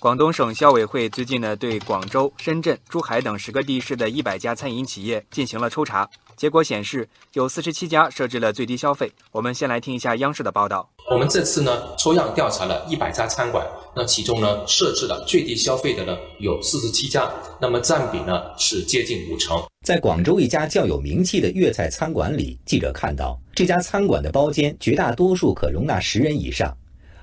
[0.00, 9.12] 广东省消委会最近呢，对广州、深圳、珠海等十个地市的一百家餐饮企业进行了抽查，结果显示有四十七家设置了最低消费。
[9.30, 10.88] 我们先来听一下央视的报道。
[11.10, 17.30] 我们这次呢，抽样调查了一百家餐馆，那其中呢，设置了最低消费的呢有四十七家，
[17.60, 19.62] 那么占比呢是接近五成。
[19.84, 26.74] 在广州一家较有名气的粤菜餐馆里，记者看到这家餐馆的包间绝大多数可容纳十人以上。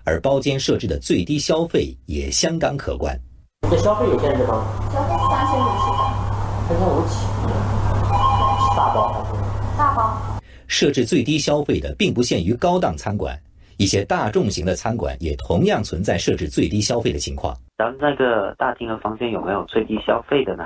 [0.08, 3.14] 而包间设置的最低消费也相当可观。
[3.64, 4.66] 你的消费有限制吗？
[4.90, 6.00] 消费三千五起的。
[6.70, 7.28] 三千五起。
[8.78, 9.34] 大包还是？
[9.78, 10.18] 大包。
[10.68, 13.38] 设置最低消费的并不限于高档餐馆，
[13.76, 17.54] 一些大众型的餐馆也同样存在设置最低消费的情况。
[17.78, 20.64] 咱们那个大厅和房间有没有最低消费的呢？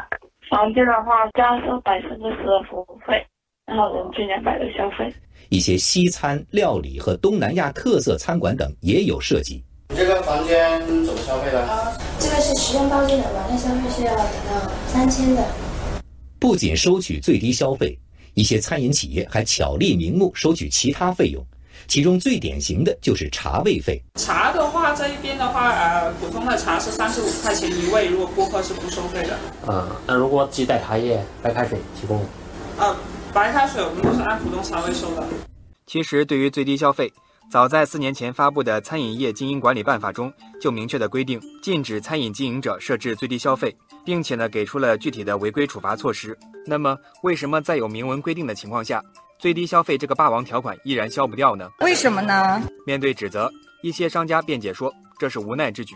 [0.51, 3.25] 房间的话，加收百分之十的服务费，
[3.67, 5.13] 然后人均两百的消费。
[5.49, 9.63] 一些西餐、料理和东南亚特色餐馆等也有涉及。
[9.89, 11.93] 你这个房间怎么消费的？
[12.19, 15.43] 这个是实用包间的，晚上消费是要等到三千的。
[16.39, 17.97] 不仅收取最低消费，
[18.33, 21.45] 一些餐饮企业还巧立名目收取其他费用，
[21.87, 24.01] 其中最典型的就是茶位费。
[24.15, 29.37] 茶的话，这一边的话，呃，普通的茶是三十五块钱一位，如果顾客是不收费的。
[29.67, 32.23] 嗯，那如果自带茶叶、白开水提供？
[32.79, 32.95] 嗯。
[33.33, 35.23] 白开水我们都是按普通茶位收的。
[35.85, 37.11] 其实，对于最低消费，
[37.49, 46.37] 早在四年前发布的《餐饮业经营管理办法》中就明确的规定，禁止餐饮经营者设置最低消费，并且呢给出了具体的违规处罚措施。
[46.65, 49.01] 那么，为什么在有明文规定的情况下，
[49.39, 51.69] 最低消费这个霸王条款依然消不掉呢？
[51.79, 52.61] 为什么呢？
[52.85, 53.49] 面对指责，
[53.81, 55.95] 一些商家辩解说这是无奈之举。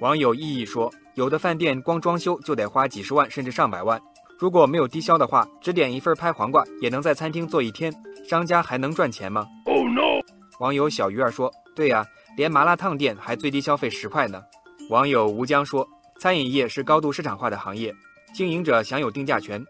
[0.00, 4.00] 网友意义说，有的饭店光装修就得花几十万甚至上百万。
[4.42, 7.94] 如果没有低消的话，只点一份拍黄瓜也能在餐厅坐一天，
[8.28, 10.20] 商家还能赚钱吗？Oh no！
[10.58, 12.04] 网友小鱼儿说：“对呀，
[12.36, 14.42] 连麻辣烫店还最低消费十块呢。”
[14.90, 17.94] 网友吴江说：“餐饮业是高度市场化的行业，
[18.34, 19.64] 经营者享有定价权，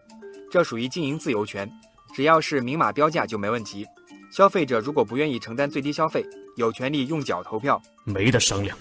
[0.49, 1.69] 这属于经营自由权，
[2.15, 3.85] 只要是明码标价就没问题。
[4.31, 6.25] 消费者如果不愿意承担最低消费，
[6.57, 8.75] 有权利用脚投票，没得商量。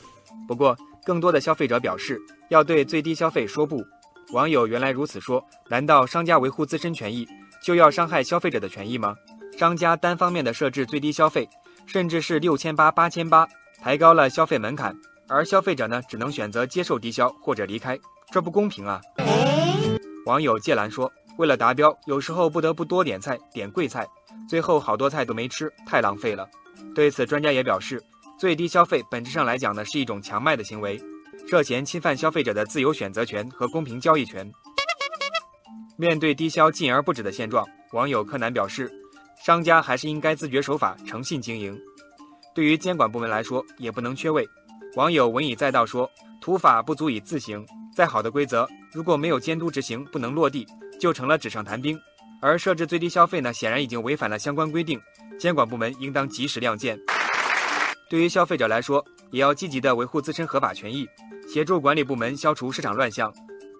[0.48, 3.84] 不过，更多的消费者表示要对最低消费说不。”
[4.32, 7.28] 网友原来如此说，难道商家维护自身权益
[7.62, 9.14] 就要伤害消费者的权益吗？
[9.58, 11.46] 商家单方面的设置最低消费，
[11.86, 13.46] 甚至是六千八、八千八，
[13.82, 14.96] 抬高了消费门槛，
[15.28, 17.98] 而消费者呢，只能选择接受低消或者离开，
[18.30, 19.02] 这不公平啊！
[20.24, 24.08] 网友芥兰说，为了达标，有时候不得不多点菜，点贵菜，
[24.48, 26.48] 最后好多菜都没吃，太浪费了。
[26.94, 28.02] 对此，专家也表示，
[28.38, 30.98] 最低消费本质上来讲呢，是一种强卖的行为。
[31.48, 34.50] 涉嫌侵犯消费者的自由选择权和公平交易权。
[35.96, 38.90] 面对低消禁而不止的现状，网友柯南表示，
[39.44, 41.78] 商家还是应该自觉守法、诚信经营。
[42.54, 44.48] 对于监管部门来说，也不能缺位。
[44.96, 46.10] 网友文以载道说
[46.40, 47.64] ：“土法不足以自行，
[47.94, 50.66] 再好的规则，如果没有监督执行，不能落地，
[50.98, 51.98] 就成了纸上谈兵。
[52.40, 55.00] 而设置最低消费呢，显然已经违反了相关规定，
[55.38, 56.98] 监管部门应当及时亮剑。
[58.10, 61.06] 对于消费者来说，也要积极地维护自身合法权益。”
[61.52, 63.30] 协助管理部门消除市场乱象。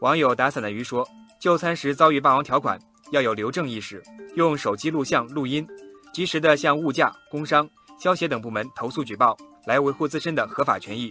[0.02, 1.08] 网友打伞的鱼说
[1.40, 2.78] ：“就餐时遭遇霸王条款，
[3.12, 4.02] 要有留证意识，
[4.34, 5.66] 用手机录像、录音，
[6.12, 7.66] 及时的向物价、工商、
[7.98, 9.34] 消协等部门投诉举报，
[9.64, 11.10] 来维护自身的合法权益。”